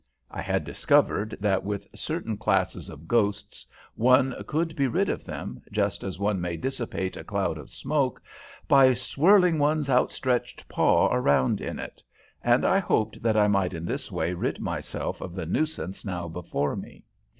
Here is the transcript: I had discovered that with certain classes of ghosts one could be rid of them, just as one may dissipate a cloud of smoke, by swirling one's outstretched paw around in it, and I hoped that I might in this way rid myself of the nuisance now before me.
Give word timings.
I 0.31 0.41
had 0.41 0.63
discovered 0.63 1.37
that 1.41 1.63
with 1.63 1.87
certain 1.93 2.35
classes 2.35 2.89
of 2.89 3.07
ghosts 3.07 3.67
one 3.93 4.33
could 4.47 4.75
be 4.75 4.87
rid 4.87 5.09
of 5.09 5.25
them, 5.25 5.61
just 5.71 6.03
as 6.03 6.17
one 6.17 6.41
may 6.41 6.57
dissipate 6.57 7.15
a 7.15 7.23
cloud 7.23 7.59
of 7.59 7.69
smoke, 7.69 8.19
by 8.67 8.95
swirling 8.95 9.59
one's 9.59 9.91
outstretched 9.91 10.67
paw 10.67 11.13
around 11.13 11.61
in 11.61 11.77
it, 11.77 12.01
and 12.43 12.65
I 12.65 12.79
hoped 12.79 13.21
that 13.21 13.37
I 13.37 13.47
might 13.47 13.75
in 13.75 13.85
this 13.85 14.11
way 14.11 14.33
rid 14.33 14.59
myself 14.59 15.21
of 15.21 15.35
the 15.35 15.45
nuisance 15.45 16.03
now 16.03 16.27
before 16.27 16.75
me. 16.75 17.03